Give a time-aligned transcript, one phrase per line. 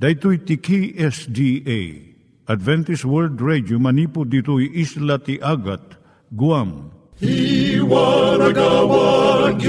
[0.00, 2.00] Daitui tiki SDA
[2.48, 6.00] Adventist World Radio manipud ditui isla ti Agat
[6.32, 6.88] Guam.
[7.20, 9.60] I waragawag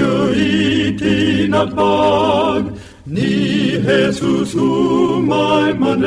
[0.96, 2.72] itinatpag
[3.04, 6.00] ni Jesus umay manen.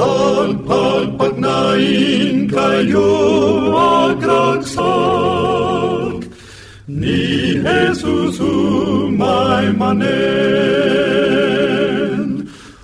[0.00, 3.12] Ang pagpagnain kayo
[4.16, 4.64] agkansak
[6.88, 11.33] ni Jesus umay manen.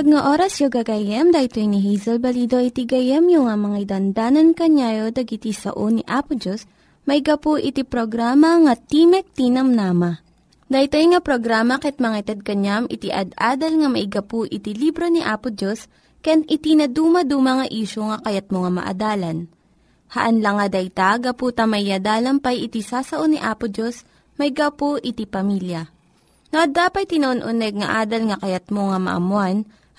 [0.00, 4.56] Naimbag nga oras yung gagayem, dahil ni Hazel Balido iti gayem yung nga mga dandanan
[4.56, 6.64] kanyayo dagiti sao ni Apo Diyos,
[7.04, 10.16] may gapu iti programa nga Timek Tinam Nama.
[10.72, 15.52] Dahito nga programa ket mga itad kanyam iti ad-adal nga maigapu iti libro ni Apo
[15.52, 15.84] Diyos,
[16.24, 19.52] ken iti na dumaduma nga isyo nga kayat mo nga maadalan.
[20.16, 24.08] Haan lang nga dayta, gapu tamayadalampay iti sasao ni Apo Diyos,
[24.40, 25.92] may gapu iti pamilya.
[26.56, 29.68] No, dapat tinon-uneg nga adal nga kayat mo nga maamuan,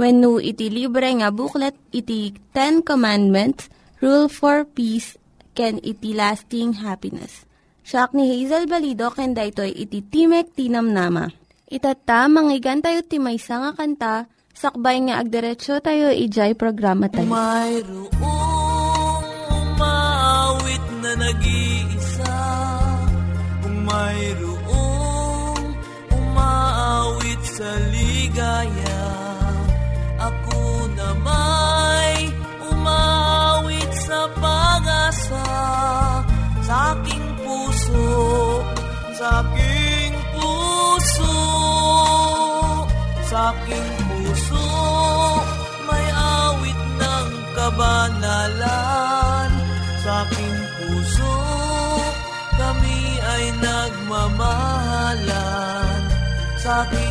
[0.00, 3.68] When no iti libre nga booklet iti Ten Commandments,
[4.00, 5.20] Rule for Peace,
[5.52, 7.44] can iti lasting happiness.
[7.84, 11.28] Siya ni Hazel Balido ken daytoy iti Timek Tinamnama.
[11.68, 14.14] Itata manggigan tayo ti maysa nga kanta
[14.56, 17.28] sakbay nga agderetsyo tayo ijay programa tayo.
[17.28, 18.08] Mayroong
[19.52, 22.40] umawit na nag-iisa
[23.84, 25.64] mayroong
[26.08, 28.99] umawit sa ligaya
[36.70, 38.14] Sa aking puso,
[39.18, 41.34] sa aking puso
[43.26, 44.70] Sa aking puso
[45.90, 49.50] may awit ng kabanalan.
[49.98, 51.34] Sa aking puso
[52.54, 56.02] kami ay nagmamahalan.
[56.54, 57.09] Sa aking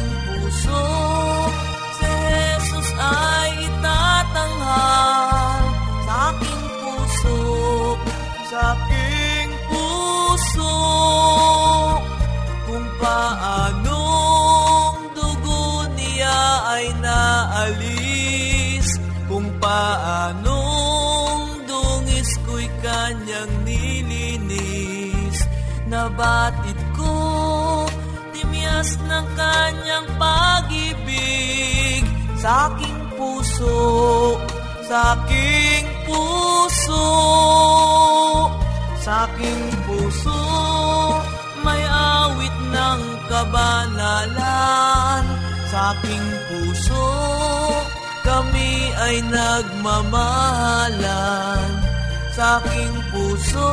[26.19, 27.15] nabatid ko.
[28.35, 32.03] Timyas ng kanyang pag-ibig.
[32.43, 34.35] Sa aking puso
[34.83, 37.07] sa aking puso.
[38.99, 40.43] Sa aking puso
[41.63, 45.23] may awit ng kabanalan
[45.67, 47.07] sa aking puso
[48.23, 51.67] kami ay nagmamahalan.
[52.31, 53.67] Sa aking puso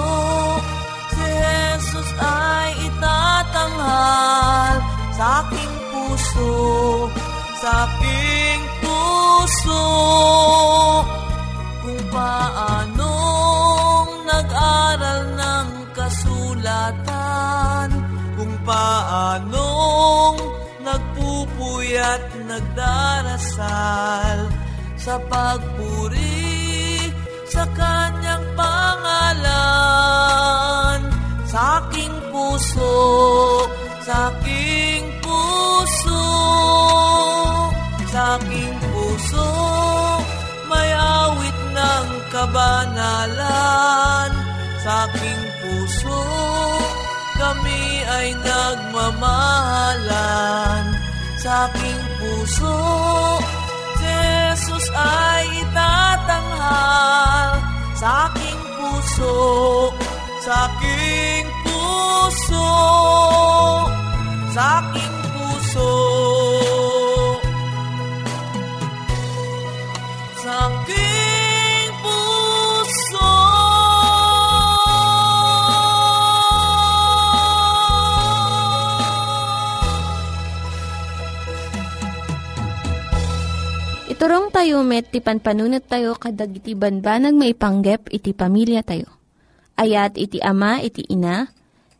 [1.96, 4.76] Jesus ay itatanghal
[5.16, 7.08] sa aking puso
[7.56, 9.88] sa aking puso.
[11.80, 17.88] Kung paanong nag-aral ng kasulatan
[18.36, 20.36] kung paanong
[20.84, 24.52] nagpupuyat nagdarasal
[25.00, 27.08] sa pagpuri
[27.48, 30.65] sa kanyang pangalan
[31.56, 32.92] sa aking puso
[34.04, 36.28] sa aking puso
[38.12, 39.48] sa aking puso
[40.68, 44.36] may awit ng kabanalan.
[44.84, 46.20] Sa aking puso
[47.40, 50.84] kami ay nagmamahalan.
[51.40, 52.76] Sa aking puso
[53.96, 57.64] Jesus ay itatanghal.
[57.96, 59.95] Sa aking puso
[60.46, 62.70] sa aking puso,
[64.54, 65.94] sa aking puso,
[70.38, 73.30] sa aking puso.
[84.06, 89.15] Iturong tayo met, ti panpanunat tayo kadag iti banbanag maipanggep iti pamilya tayo.
[89.76, 91.44] Ayat iti ama, iti ina,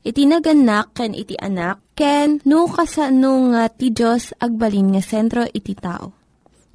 [0.01, 5.77] iti naganak, ken iti anak, ken no, kasano nga ti Diyos agbalin nga sentro iti
[5.77, 6.17] tao.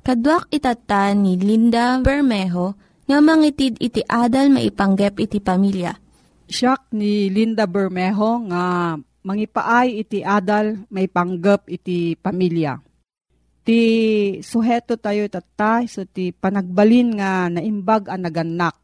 [0.02, 5.94] Kaduak itata ni Linda Bermejo nga mangitid iti adal maipanggep iti pamilya.
[6.50, 12.82] Siya ni Linda Bermejo nga mangipaay iti adal maipanggep iti pamilya
[13.62, 13.82] ti
[14.42, 18.76] suheto tayo tata, so ti panagbalin nga naimbag ang naganak.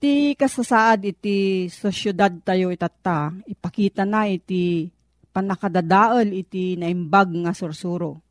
[0.00, 4.88] Ti kasasaad iti sa syudad tayo itata, ipakita na iti
[5.28, 8.24] panakadadaol iti naimbag nga sursuro.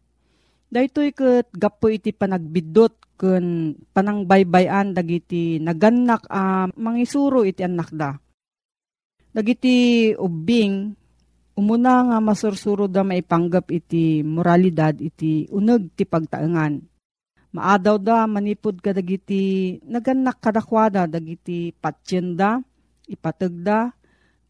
[0.65, 8.17] Daytoy ket gapo iti panagbidot ken panangbaybayan dagiti naganak a uh, mangisuro iti anak da.
[9.29, 10.99] Dagiti ubing
[11.59, 16.79] Umuna nga masursuro da maipanggap iti moralidad iti uneg ti pagtaengan.
[17.49, 22.61] Maadaw da manipod ka dagiti naganak kadakwada dagiti patsyenda,
[23.09, 23.89] ipatagda,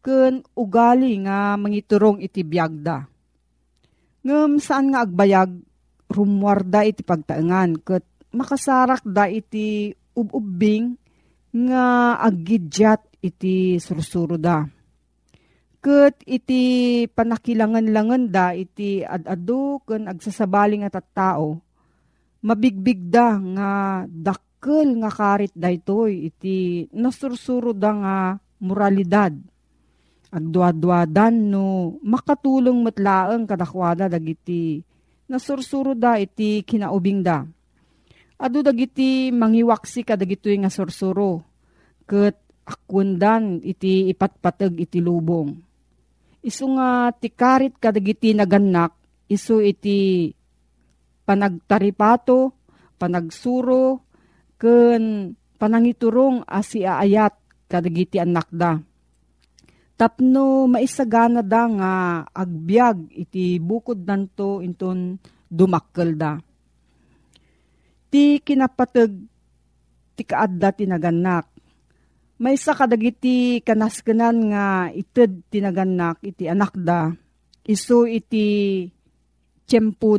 [0.04, 3.08] ken ugali nga mangiturong iti biyagda.
[4.20, 5.48] Ngem saan nga agbayag
[6.12, 8.04] rumwarda iti pagtaengan ket
[8.36, 10.92] makasarak da iti ububing
[11.56, 14.60] nga aggidyat iti sursuro da
[15.80, 16.60] Ket iti
[17.08, 21.56] panakilangan-langan da iti adado ken agsasabaling at tao.
[22.40, 23.70] Mabigbigda nga
[24.08, 28.16] dakkel nga karit daytoy iti nasursuro da nga
[28.64, 29.36] moralidad.
[30.30, 34.80] Agduadwadan no makatulong matlaeng kadakwada dagiti
[35.28, 37.44] nasursuro da iti kinaubing da.
[38.40, 41.44] Ado dagiti mangiwaksi kadagitoy nga sursuro.
[42.08, 45.70] Ket akwendan iti ipatpateg iti lubong
[46.40, 48.96] Isu nga tikarit kadagiti naganak,
[49.28, 50.32] isu iti
[51.30, 52.50] panagtaripato,
[52.98, 54.02] panagsuro,
[54.58, 55.30] ken
[55.62, 57.38] panangiturong asi aayat
[57.70, 58.82] kadagiti anak da.
[59.94, 61.92] Tapno maisagana da nga
[62.34, 66.34] agbyag iti bukod nanto inton dumakkel da.
[68.10, 69.12] Ti kinapateg
[70.18, 71.46] ti kaadda ti naganak
[72.40, 77.12] may sa kadagiti kanaskenan nga ited tinaganak iti anak da,
[77.68, 78.88] iso iti
[79.68, 80.16] tiyempo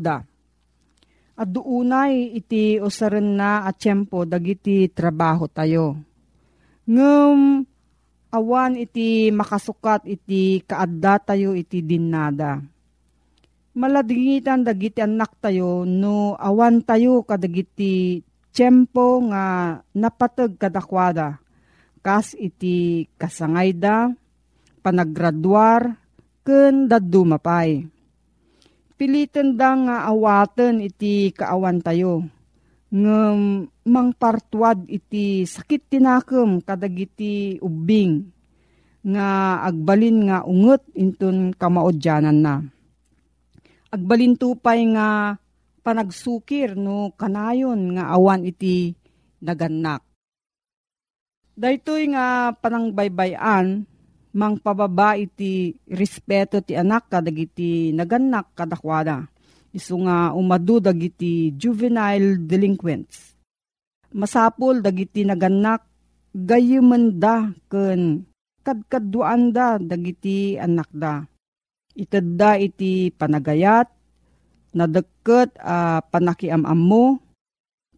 [1.37, 5.97] At doonay iti usaren na at tiyempo dagiti trabaho tayo.
[6.85, 7.65] Ngem
[8.31, 12.59] awan iti makasukat iti kaadda tayo iti dinada.
[13.71, 18.19] Maladingitan dagiti anak tayo no awan tayo kadagiti
[18.51, 21.39] tiyempo nga napatag kadakwada
[22.01, 24.09] kas iti kasangay da,
[24.81, 26.01] panagraduar,
[26.41, 27.21] ken daddu
[29.01, 29.25] mapay.
[29.25, 32.21] Pilitan da nga awaten iti kaawan tayo.
[32.93, 38.29] Ngem mangpartuad iti sakit tinakem kadagiti ubing
[39.01, 42.55] nga agbalin nga unget intun kamaodyanan na.
[43.89, 45.39] Agbalin tupay nga
[45.81, 48.93] panagsukir no kanayon nga awan iti
[49.41, 50.05] naganak
[51.61, 53.83] Daytoy nga panangbaybayan,
[54.31, 59.27] mang pababa iti respeto ti anak kadagiti naganak kadakwada.
[59.71, 63.35] Isu nga umadu dagiti juvenile delinquents.
[64.11, 65.87] Masapol dagiti naganak
[66.35, 68.27] gayuman da ken
[68.63, 71.23] kadkaduan da dagiti anak da.
[71.91, 73.87] Itadda iti panagayat,
[74.75, 77.19] nadagket a uh, panakiamam mo,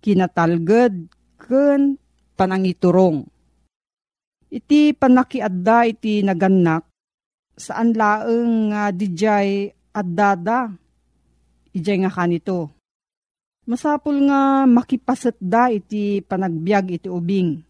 [0.01, 1.97] kinatalged ken
[2.33, 3.32] panangiturong
[4.53, 6.85] Iti panakiadda iti naganak,
[7.57, 10.69] saan laeng nga uh, dijay addada,
[11.73, 12.69] ijay nga kanito.
[13.65, 17.65] Masapul nga makipasat da iti panagbiag iti ubing.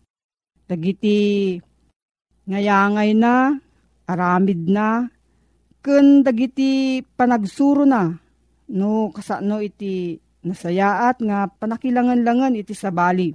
[0.67, 1.55] Dagiti
[2.51, 3.55] ngayangay na,
[4.03, 5.07] aramid na,
[5.79, 8.11] ken dagiti panagsuro na,
[8.75, 13.31] no kasano iti nasayaat nga panakilangan-langan iti sabali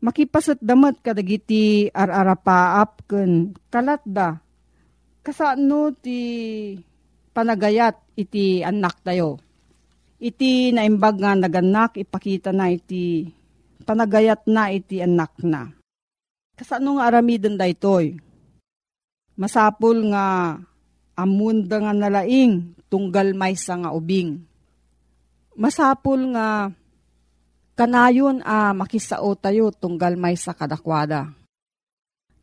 [0.00, 4.40] makipasat damat kadagiti ar-arapaap ken kalat da.
[5.20, 6.20] Kasano ti
[7.36, 9.36] panagayat iti anak tayo.
[10.20, 13.28] Iti naimbag nga naganak ipakita na iti
[13.84, 15.68] panagayat na iti anak na.
[16.56, 18.16] Kasano nga aramiden da itoy.
[19.36, 20.56] Masapul nga
[21.16, 24.44] amunda nga nalaing tunggal may nga ubing.
[25.56, 26.68] Masapul nga
[27.80, 31.32] Kanayon a ah, makisao tayo tunggal may sa kadakwada.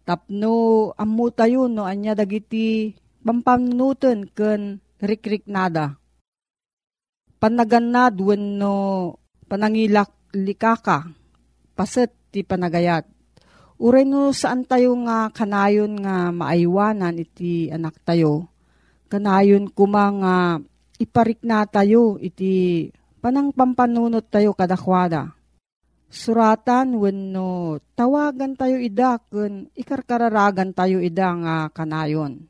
[0.01, 5.93] Tapno amu tayo no anya dagiti pampanunutan ken rikrik nada.
[7.37, 9.13] Panaganad wenno
[9.45, 11.05] panangilak likaka,
[11.77, 13.05] paset ti panagayat.
[13.77, 18.49] Uray no saan tayo nga kanayon nga maaywanan iti anak tayo.
[19.05, 20.57] Kanayon kumang nga
[20.97, 22.89] iparik na tayo iti
[23.27, 25.35] panang pampanunot tayo kadakwada.
[26.07, 32.47] Suratan wenno tawagan tayo ida kun ikarkararagan tayo ida nga kanayon.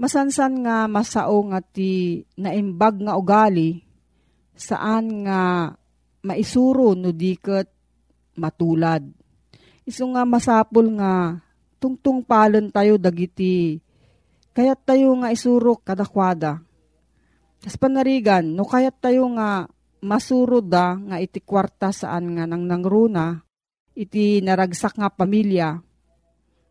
[0.00, 3.84] Masansan nga masao nga ti naimbag nga ugali
[4.56, 5.68] saan nga
[6.24, 7.68] maisuro no diket
[8.40, 9.04] matulad
[9.84, 11.44] Isu nga masapul nga
[11.76, 13.84] tungtung palon tayo dagiti
[14.56, 16.64] kayat tayo nga isurok kadakwada.
[17.60, 19.68] Kas panarigan, no kayat tayo nga
[20.00, 23.40] masuro da nga iti kwarta saan nga nang nangruna,
[23.96, 25.80] iti naragsak nga pamilya,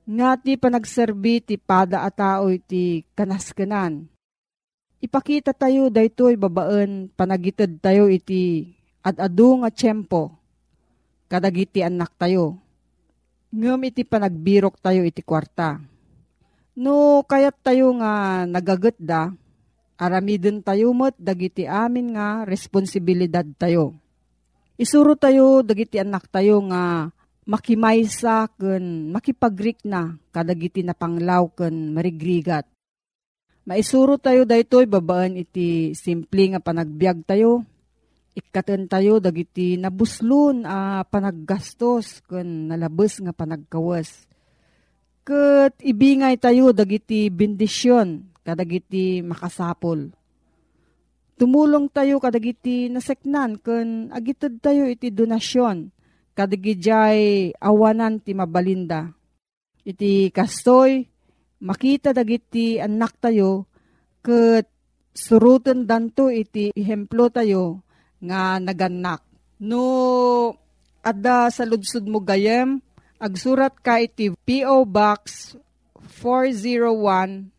[0.10, 4.10] nga ti panagserbi ti pada a tao iti kanaskanan.
[5.00, 8.68] Ipakita tayo daytoy babaan panagitid tayo iti
[9.00, 10.36] ad-adu nga tiyempo,
[11.32, 12.60] kadagiti anak tayo
[13.50, 15.82] Ngam iti panagbirok tayo iti kwarta.
[16.78, 19.34] No kayat tayo nga nagagat da,
[20.00, 24.00] aramidin tayo mo't dagiti amin nga responsibilidad tayo.
[24.80, 27.12] Isuro tayo dagiti anak tayo nga
[27.44, 32.64] makimaysa ken makipagrik na kadagiti na panglaw ken marigrigat.
[33.68, 37.68] Maisuro tayo daytoy babaan iti simple nga panagbiag tayo
[38.40, 44.30] ikatan tayo dagiti nabuslon a panaggastos kun nalabes nga panagkawas.
[45.28, 50.12] Ket ibingay tayo dagiti bendisyon kadagiti makasapol.
[51.40, 55.88] Tumulong tayo kadagiti naseknan kun agited tayo iti donasyon
[56.36, 59.12] kadagijay awanan ti mabalinda.
[59.84, 61.04] Iti kastoy
[61.60, 63.68] makita dagiti anak tayo
[64.24, 64.68] ket
[65.12, 67.84] surutan danto iti ihemplo tayo
[68.24, 69.24] nga naganak.
[69.60, 70.56] No,
[71.04, 72.80] adda sa ludsud mo gayem,
[73.20, 74.88] agsurat ka iti P.O.
[74.88, 75.56] Box
[76.24, 77.59] 401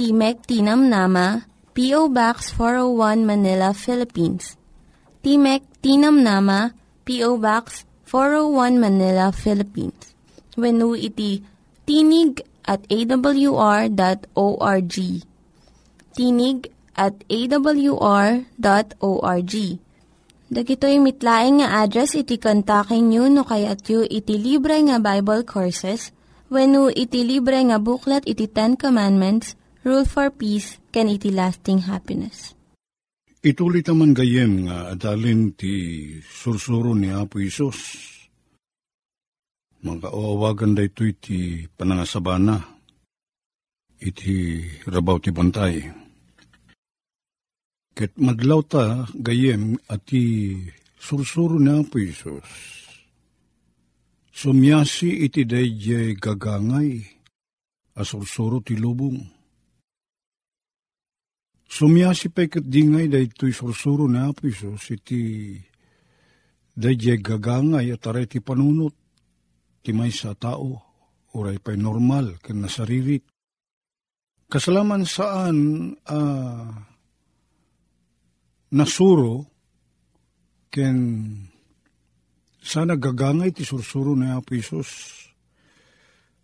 [0.00, 1.44] Timek Tinam Nama,
[1.76, 2.08] P.O.
[2.08, 4.56] Box 401 Manila, Philippines.
[5.20, 6.72] Timek Tinam Nama,
[7.04, 7.36] P.O.
[7.36, 10.16] Box 401 Manila, Philippines.
[10.56, 11.44] When iti
[11.84, 13.92] tinig at awr.org.
[16.16, 16.58] Tinig
[16.96, 18.24] at awr.org.
[20.48, 26.08] Dagitoy mitlaing nga address iti kontakin nyo no kayat yu iti libre nga Bible Courses
[26.48, 32.52] when iti libre nga buklat iti Ten Commandments, Rule for Peace, can iti lasting happiness.
[33.40, 35.72] Itulit naman gayem nga adalin ti
[36.20, 37.80] sursuro ni Apo Isos.
[39.80, 42.60] Mga oawagan da ito iti panangasabana,
[44.04, 45.80] iti rabaw ti bantay
[47.96, 48.84] Ket madlaw ta
[49.16, 50.56] gayem ati
[51.00, 52.48] sursuro na po Isus.
[54.28, 57.00] Sumyasi iti dayjay gagangay,
[57.96, 59.39] asursuro ti lubong.
[61.70, 65.54] Sumyasi pa ikat dingay daytoy sursuro na po Isus iti
[66.74, 68.90] dayjay gagangay at aray ti panunot
[69.80, 70.82] ti may sa tao,
[71.32, 73.22] uray pa'y normal kan nasaririt.
[74.50, 75.56] Kasalaman saan
[76.10, 76.68] uh,
[78.74, 79.46] nasuro
[80.74, 80.98] ken
[82.58, 84.90] sana gagangay ti sursuro na Apo Isus.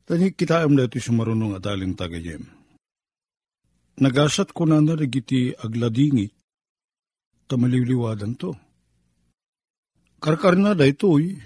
[0.06, 2.55] Tani kita am dati sumarunong at aling tagayem.
[3.96, 6.28] Nagasat ko na narigiti agladingit,
[7.48, 8.52] tamaliliwadan to.
[10.20, 11.40] Karkar na da ito'y,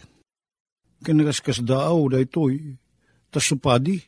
[1.07, 2.75] kinagaskas daaw da ito'y,
[3.31, 4.03] tasupadi,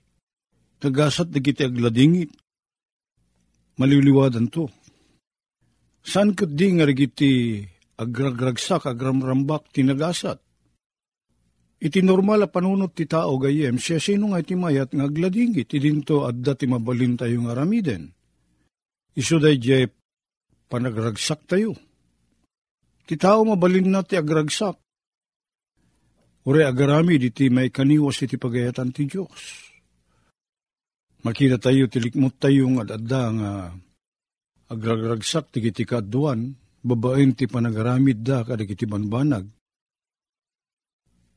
[0.83, 2.35] nagasat digiti agladingit,
[3.79, 4.67] maliliwadan to.
[6.03, 7.63] San kat di nga rigiti
[7.95, 10.43] agragragsak agramrambak tinagasat.
[11.79, 16.27] Iti normal a panunot ti tao gayem, siya sino nga iti mayat nga agladingit, idinto
[16.27, 18.11] adda ti mabalin tayo nga aramiden.
[19.13, 19.85] Iso day jay
[20.69, 21.77] panagragsak tayo.
[23.05, 24.79] Ti tao mabalin na ti agragsak.
[26.49, 29.71] Ure agarami di ti may kaniwas iti pagayatan ti Diyos.
[31.23, 33.51] Makita tayo, tilikmot tayo nga adda nga
[34.75, 36.51] agragragsak ti kiti kaduan,
[36.83, 39.47] babaen ti panagaramid da kada kiti banbanag.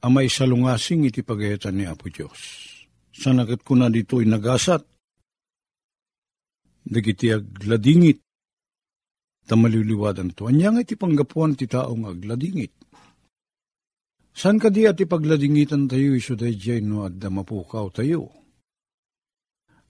[0.06, 2.38] amay salungasing iti pagayatan ni Apo Diyos.
[3.10, 4.86] Sanakit ko na dito'y nagasat,
[6.86, 8.22] dagiti agladingit,
[9.50, 10.46] tamaliliwadan to.
[10.46, 12.74] Anya nga iti panggapuan ti taong agladingit.
[14.36, 18.30] San ka di at ipagladingitan tayo iso day no at mapukaw tayo?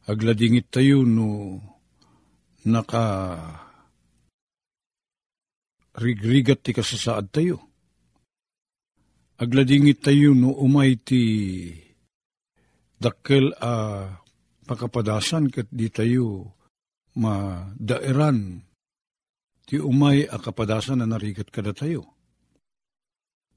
[0.05, 1.57] Agladingit tayo no
[2.69, 3.41] naka
[5.97, 7.57] rigrigat ti kasasaad tayo.
[9.41, 11.23] Agladingit tayo no umay ti
[13.01, 14.05] dakkel a uh,
[14.69, 16.53] pakapadasan kat di tayo
[17.15, 18.59] madairan
[19.65, 22.05] ti umay a kapadasan na narigat kada tayo.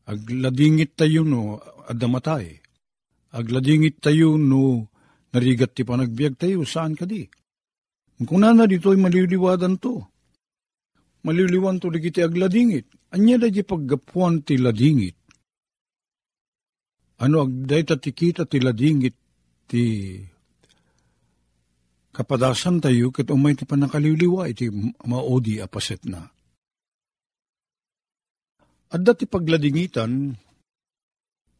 [0.08, 2.56] Agladingit tayo no adamatay.
[3.36, 4.88] Agladingit tayo no
[5.36, 7.28] narigat ti panagbiag tayo saan ka di.
[8.24, 10.00] Kung na dito ay maliliwadan to.
[11.22, 12.88] Maliliwan to di agladingit.
[13.14, 15.14] Anya da di paggapuan ti ladingit.
[17.18, 19.16] Ano agday ta ti kita ti ladingit
[19.68, 19.84] ti
[22.18, 24.66] kapadasan tayo kat umay ti panakaliliwa iti
[25.06, 26.26] maodi apaset na.
[28.90, 30.34] At dati pagladingitan,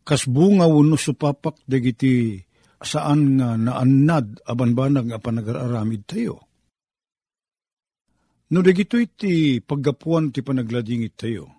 [0.03, 2.43] kas bunga wano supapak dagiti
[2.83, 6.43] saan nga naannad abanbanag nga panagararamid tayo.
[8.49, 11.53] No dagito iti paggapuan ti panagladingit tayo.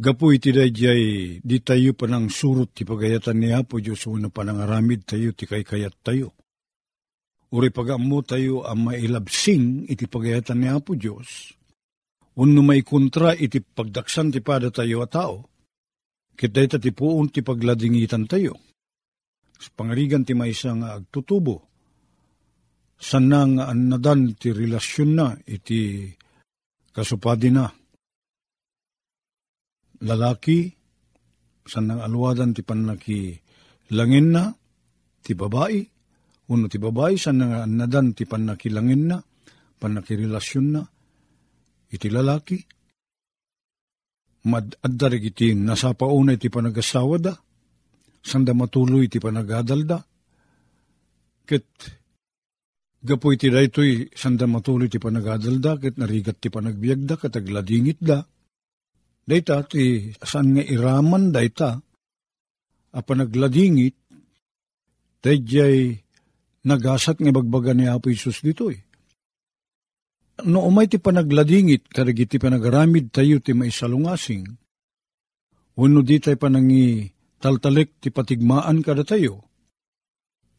[0.00, 1.02] Gapu iti dayjay
[1.40, 5.96] di tayo panang surut ti pagayatan ni Apo Diyos na panangaramid tayo ti kay kayat
[6.04, 6.39] tayo.
[7.50, 11.60] Uri pagamu tayo ang mailabsing iti pagayatan ni Apo Diyos
[12.38, 15.36] Unno may kontra iti pagdaksan ti pada tayo a tao,
[16.38, 18.54] kita ita ti puon ti pagladingitan tayo.
[19.60, 21.68] Sa pangarigan ti may nga agtutubo,
[22.96, 26.08] sana nga annadan ti relasyon na iti
[26.94, 27.68] kasupadi na.
[30.00, 30.72] Lalaki,
[31.68, 33.36] sanang alwadan ti panaki
[33.92, 34.48] langin na,
[35.20, 35.82] ti babae,
[36.50, 39.18] uno ti babae, sanang annadan ti panakilangin na,
[39.78, 40.82] panakirelasyon na,
[41.94, 42.58] iti lalaki.
[44.50, 47.32] Madaddarig iti nasapauna iti panagasawa da,
[48.18, 49.98] sanda matuloy iti panagadalda.
[51.46, 51.66] Ket
[53.00, 58.18] gapo iti daytoy sanda matuloy iti panagadalda, ket narigat ti panagbiagda, katagladingit da.
[59.22, 61.78] Dayta ti saan nga iraman dayta,
[62.90, 63.94] a panagladingit,
[65.22, 65.94] dayjay
[66.66, 68.80] nagasat nga bagbaga ni Apo Isus ditoy
[70.44, 74.46] no umay ti panagladingit, karagiti panagaramid tayo ti maisalungasing,
[75.76, 77.08] wano di tayo panangi
[77.40, 79.44] taltalik ti patigmaan kada tayo,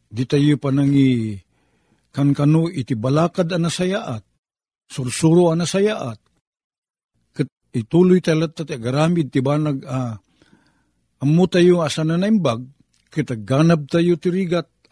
[0.06, 1.38] di tayo panangi
[2.12, 4.22] kankano iti balakad anasayaat,
[4.86, 6.18] sursuro anasayaat,
[7.34, 10.18] kat ituloy tayo ti agaramid ti banag ah,
[11.22, 12.62] amu tayo asa na naimbag,
[13.44, 14.28] ganab tayo ti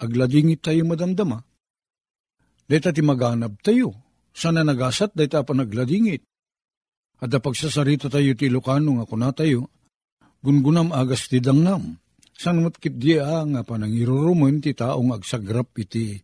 [0.00, 1.44] rigat, agladingit tayo madamdama,
[2.64, 6.22] deta ti maganab tayo sana nagasat dayta pa nagladingit.
[7.20, 9.68] At pagsasarita tayo ti Ilocano nga kuna tayo,
[10.40, 12.00] gungunam agas ti dangnam.
[12.32, 16.16] San matkit di nga panangirurumen ti taong agsagrap iti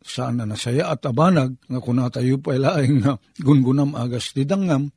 [0.00, 4.88] saan na nasaya at abanag nga kuna tayo pa ilaing nga gungunam agas ti dangnam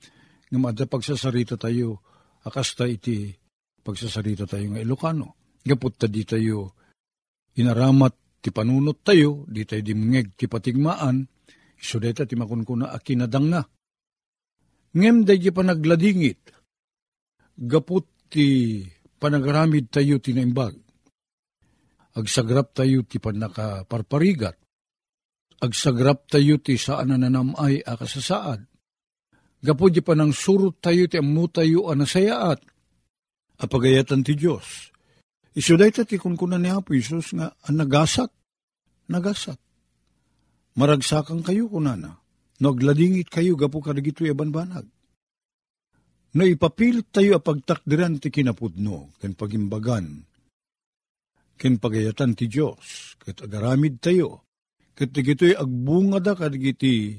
[0.48, 2.00] nga mada pagsasarita tayo
[2.48, 3.36] akasta iti
[3.84, 5.36] pagsasarita tayo nga Ilocano.
[5.60, 6.79] Gapot ta di tayo
[7.58, 11.26] inaramat ti panunot tayo, di tayo dimngeg ti patigmaan,
[11.80, 13.62] Isudeta ti makunkuna akinadang na.
[14.92, 16.52] Ngem da pa nagladingit.
[17.56, 18.84] Gaput ti
[19.16, 20.76] panagaramid tayo tinaimbag.
[22.20, 24.60] Agsagrap tayo ti panakaparparigat.
[25.64, 28.60] Agsagrap tayo ti saan na nanamay akasasaad.
[29.60, 32.60] Gapo di pa nang surut tayo ti amu tayo anasayaat.
[33.60, 34.92] Apagayatan ti Diyos.
[35.58, 38.30] Isuday ta ti kunkunan ni Apo Isus nga nagasat.
[39.10, 39.58] Nagasat
[40.80, 42.16] maragsakan kayo kunana,
[42.64, 44.88] nagladingit kayo gapo kadagito banbanag.
[46.30, 50.24] No ipapilit tayo apagtakdiran ti kinapudno, ken pagimbagan,
[51.58, 54.46] ken pagayatan ti Diyos, ket agaramid tayo,
[54.94, 57.18] ket digito'y agbunga da kadagiti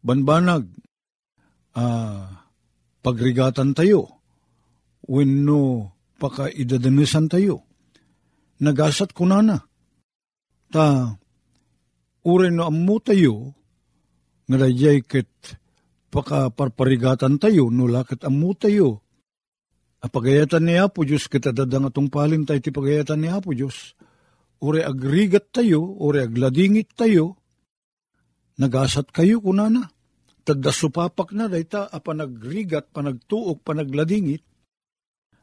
[0.00, 0.70] banbanag,
[1.74, 2.46] ah,
[3.02, 4.22] pagrigatan tayo,
[5.10, 7.64] wenno pakaidadanisan tayo,
[8.60, 9.64] nagasat kunana,
[10.72, 11.16] ta
[12.26, 13.54] ure no ammo tayo,
[14.46, 15.30] nga dayay ket
[16.10, 19.04] pakaparparigatan tayo, no lakat ammo tayo.
[19.96, 23.96] Apagayatan ni Apo Diyos, kita dadang atong palin tayo ti pagayatan ni Apo Diyos.
[24.62, 27.36] Ure agrigat tayo, ure agladingit tayo,
[28.56, 29.92] nagasat kayo kunana.
[30.46, 34.46] Tadda supapak na dayta, apa nagrigat, panagtuok, panagladingit.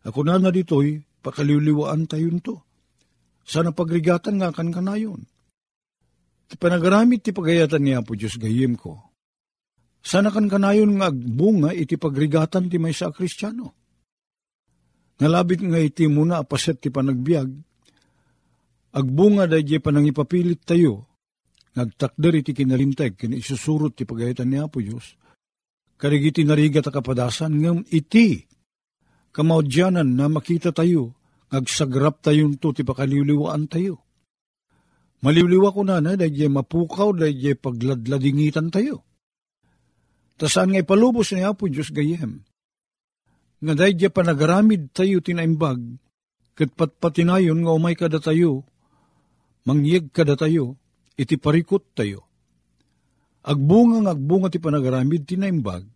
[0.04, 2.60] Ako na na dito'y pakaliwliwaan tayo to.
[3.44, 5.24] Sana pagrigatan nga kan kanayon.
[6.48, 9.00] Ti panagaramit ti pagayatan niya po Diyos gayim ko.
[10.04, 13.72] Sana kan kanayon nga agbunga iti pagrigatan ti may sa kristyano.
[15.24, 17.48] Nalabit nga iti muna apaset ti panagbiag.
[18.94, 21.08] Agbunga da di panangipapilit tayo.
[21.74, 25.16] Nagtakder iti kinalinteg kini isusurot ti pagayatan niya po Diyos.
[25.96, 28.44] Karigiti narigat a kapadasan ngam iti
[29.34, 31.18] kamaudyanan na makita tayo,
[31.50, 34.00] agsagrap tayo to ti pakaliwliwaan tayo.
[35.24, 39.08] Maliwliwa ko na na, dahil mapukaw, dahil pagladladingitan tayo.
[40.36, 42.44] Tasan nga ipalubos ni Apo Diyos gayem.
[43.64, 45.80] Nga dahil panagaramid tayo tinaimbag,
[46.54, 48.68] kat patpatinayon nga umay kada tayo,
[49.64, 50.76] mangyeg kada tayo,
[51.16, 52.28] iti parikot tayo.
[53.48, 55.88] Agbunga nga agbunga ti panagaramid tinaimbag,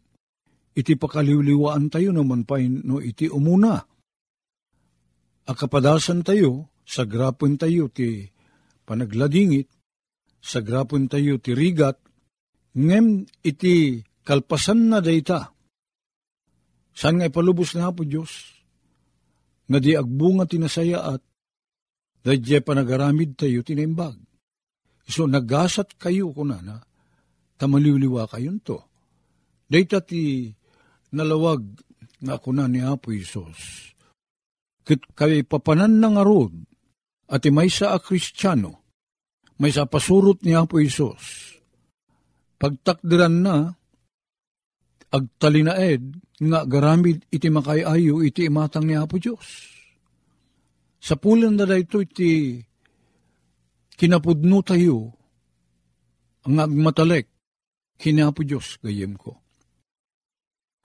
[0.78, 3.82] iti pakaliwliwaan tayo naman pa no iti umuna.
[5.50, 8.30] Akapadasan tayo, sa grapon tayo ti
[8.86, 9.66] panagladingit,
[10.38, 11.98] sa grapon tayo ti rigat,
[12.78, 15.50] ngem iti kalpasan na dayta.
[16.94, 18.54] San nga ipalubos na po Diyos?
[19.66, 21.22] Nga di agbunga tinasaya at
[22.22, 24.20] dadya panagaramid tayo tinimbag.
[25.08, 26.84] So nagasat kayo kunana,
[27.56, 28.84] tamaliwliwa kayon to.
[29.68, 30.52] Dayta ti
[31.14, 31.64] nalawag
[32.24, 33.94] nga ako na ni Apo Isos.
[34.88, 36.54] Kit kay papanan ng arod,
[37.28, 38.88] at may sa a kristyano,
[39.60, 41.54] may sa pasurot ni Apo Isos.
[42.58, 43.70] Pagtakdiran na,
[45.14, 46.04] agtalinaed,
[46.38, 49.74] nga garamid iti makayayo iti imatang ni Apo Diyos.
[50.98, 52.62] Sa pulan na ito iti
[53.98, 55.18] kinapudno tayo,
[56.48, 57.28] ang agmatalek,
[58.00, 59.47] kinapo Diyos, gayem ko.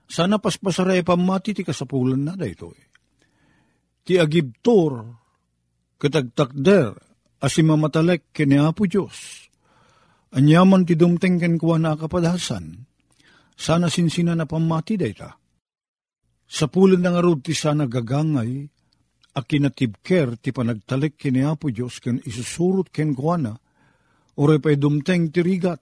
[0.07, 2.75] Sana paspasaray pamati ti kasapulan na da ito.
[2.75, 2.87] Eh.
[4.03, 5.07] Ti agibtor,
[5.95, 6.91] katagtakder,
[7.39, 9.47] asimamatalek kiniapo Diyos.
[10.33, 12.83] Anyaman ti dumteng ken kuwa na kapadasan.
[13.53, 15.31] Sana sinsina na pamati da ita.
[16.43, 18.67] Sa pulan ng arod ti sana gagangay,
[19.33, 23.53] akinatibker ti panagtalek kiniapo Diyos ken isusurot ken kuwa na,
[24.37, 25.79] ore pa'y dumteng ti rigat.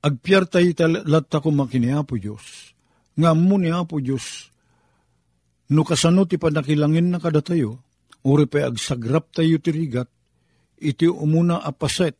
[0.00, 2.72] Agpiyar tayo talat ako makiniapo Diyos
[3.20, 4.48] nga mo ni Apo Diyos,
[5.70, 7.84] no kasano ti panakilangin na kada tayo,
[8.24, 10.08] uri pa agsagrap tayo tirigat,
[10.80, 12.16] iti umuna apaset,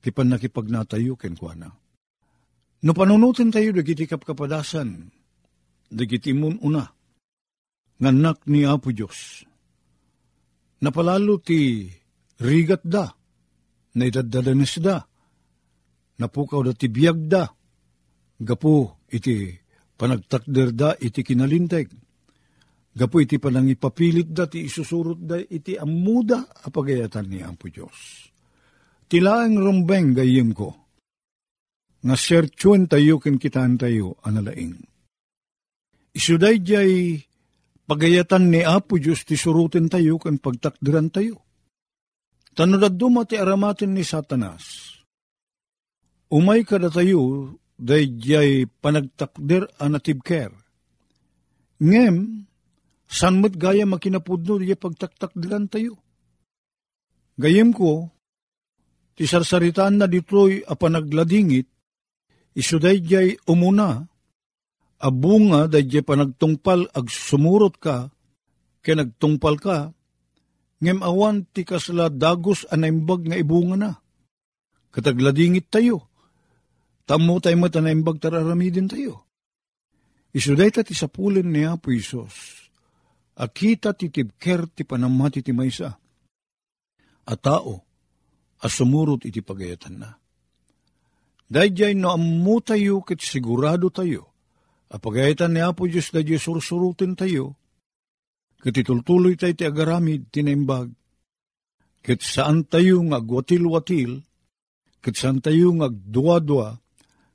[0.00, 1.68] ti panakipagnatayo kenkwana.
[2.84, 5.12] No panunutin tayo dagiti kapkapadasan,
[5.92, 6.88] dagiti mun una,
[8.00, 9.44] nganak ni Apo Diyos.
[10.80, 11.88] Napalalo ti
[12.40, 13.12] rigat da,
[13.94, 15.04] na idadadanis da,
[16.18, 17.48] napukaw da ti biyag da,
[18.40, 19.63] gapo iti
[19.94, 21.88] panagtakder da iti kinalinteg.
[22.94, 28.30] Gapo iti panang ipapilit da ti isusurot da iti amuda apagayatan ni Ampo Diyos.
[29.10, 30.84] Tilaang rumbeng gayim ko,
[32.04, 34.76] nga sertyon tayo ken kitaan tayo analaing.
[36.14, 37.18] Isuday jay
[37.88, 41.42] pagayatan ni Apo Diyos ti surutin tayo ken pagtakdiran tayo.
[42.54, 44.94] Tanudad duma ti aramatin ni Satanas.
[46.30, 50.50] Umay kada tayo dayjay panagtakder anatibker.
[51.82, 52.46] Ngem,
[53.10, 55.98] san mo't gaya makinapudno diya pagtaktakdiran tayo.
[57.34, 58.14] Gayem ko,
[59.18, 61.66] ti sarsaritaan na dito'y apanagladingit,
[62.54, 64.06] isuday jay umuna,
[65.02, 68.14] abunga dayjay panagtungpal ag sumurot ka,
[68.86, 69.90] kaya nagtungpal ka,
[70.78, 73.92] ngem awan ti kasla dagos anaimbag nga ibunga na.
[74.94, 76.06] Katagladingit tayo,
[77.04, 79.28] Tamo tayo mo tanaimbag tararamidin tayo.
[80.32, 82.64] Isuday ta ti sapulin ni Apo Isos.
[83.36, 85.92] Akita ti tibker ti panamati ti maysa.
[87.24, 87.84] A tao,
[88.64, 90.10] asumurot iti pagayatan na.
[91.44, 94.32] Dahil no amu tayo kit sigurado tayo.
[94.88, 97.60] A pagayatan ni Apo Diyos da Diyos sursurutin tayo.
[98.64, 100.88] Kit itultuloy tayo ti agaramid tinaimbag.
[102.00, 104.24] Kit saan tayo nga agwatil-watil.
[105.04, 106.83] Kit saan tayo nga agdua-dua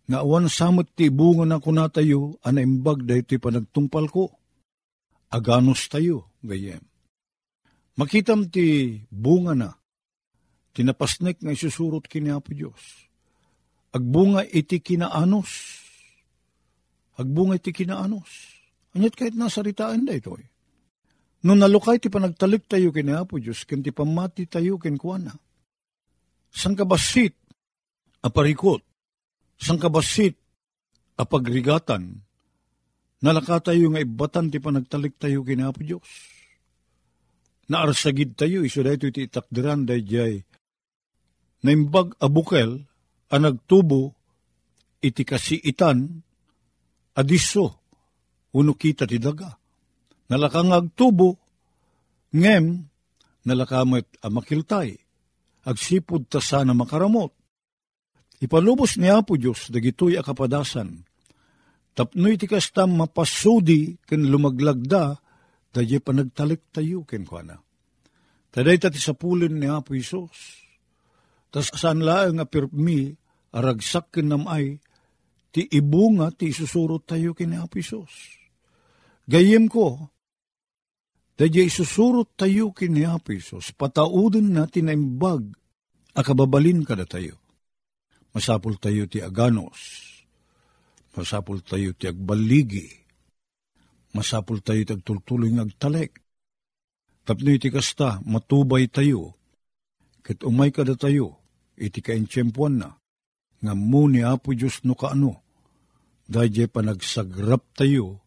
[0.10, 4.34] nga awan samot ti bunga na kunatayo, anaimbag dahi ti panagtungpal ko.
[5.30, 6.82] Aganos tayo, gayem.
[7.93, 9.69] Makitam ti bunga na,
[10.74, 13.06] tinapasnek nga isusurot kini Apo Diyos.
[13.93, 15.52] Agbunga iti kinaanos.
[17.22, 18.58] Agbunga iti kinaanos.
[18.98, 20.50] Anyat kahit nasaritaan da ito eh.
[21.45, 25.38] Nung nalukay ti panagtalik tayo kini Apo Diyos, ken ti pamati tayo ken kuana.
[26.50, 27.38] Sang kabasit,
[28.26, 28.82] aparikot,
[29.60, 30.39] sang kabasit
[31.19, 32.24] a pagrigatan,
[33.19, 36.08] Nalaka tayo nga ibatan ti panagtalik tayo kinapo Diyos.
[37.67, 40.39] Naarsagid tayo, iso da ito iti itakdiran day jay.
[41.67, 42.88] Naimbag abukel,
[43.30, 44.15] ang nagtubo,
[45.04, 46.24] iti kasiitan,
[47.19, 47.84] adiso,
[48.56, 49.52] uno kita ti daga.
[50.32, 51.36] Nalakang agtubo,
[52.32, 52.88] ngem,
[53.43, 54.95] nalakamit amakiltay,
[55.67, 57.36] agsipod ta sana makaramot.
[58.39, 61.04] Ipalubos ni Apo Diyos, dagitoy akapadasan,
[61.99, 65.19] Tapnoy ti kastam mapasudi ken lumaglagda,
[65.75, 67.60] daye panagtalik tayo ken kuana.
[68.56, 70.63] Taday ti sapulin ni Apo Isos.
[71.52, 73.12] Tas saan laeng nga pirmi,
[73.52, 74.80] aragsak ken namay,
[75.52, 78.39] ti ibunga ti isusurot tayo ken Apo Isos.
[79.28, 80.08] Gayem ko,
[81.36, 85.43] daye isusurot tayo ken Apo Isos, patauden natin na imbag,
[86.15, 87.36] akababalin kada tayo.
[88.30, 90.10] Masapul tayo ti aganos,
[91.18, 92.88] Masapul tayo ti agbaligi.
[94.13, 96.22] Masapul tayo ti agtultuloy ng agtalek.
[97.26, 99.38] Tapno iti kasta, matubay tayo.
[100.22, 101.42] Kat umay kada tayo,
[101.78, 102.89] iti kaintsyempuan na.
[103.60, 105.44] Nga mo ni Apo Diyos no kaano.
[106.30, 108.22] Dahil panagsagrap tayo,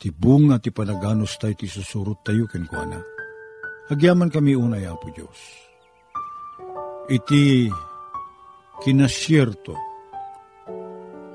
[0.00, 2.98] ti bunga ti panaganos tayo, ti susurot tayo kenkwana.
[3.92, 5.38] Agyaman kami unay, Apo Diyos.
[7.06, 7.68] Iti
[8.80, 9.76] kinasyerto,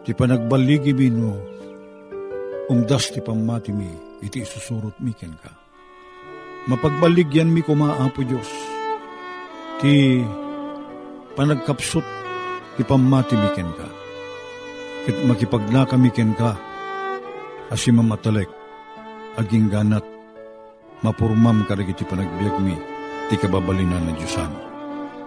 [0.06, 1.34] Ti panagbaligi bino,
[2.70, 3.90] umdas ti pamati mi,
[4.22, 5.50] iti isusurot mi ken ka.
[6.70, 8.46] Mapagbaligyan mi kumaapo Diyos,
[9.82, 10.22] ti
[11.34, 12.06] panagkapsot
[12.78, 13.88] ti pamati mi ken ka.
[15.10, 16.54] Kit makipagna kami ken ka,
[17.74, 18.54] asi mamatalek,
[19.42, 20.06] aging ganat,
[21.02, 22.78] mapurmam karag iti panagbiag mi,
[23.34, 24.75] ti kababalinan na Diyosan.